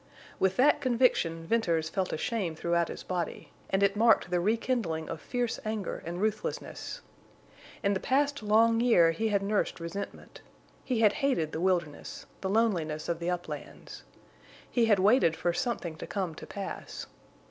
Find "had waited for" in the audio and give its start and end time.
14.85-15.53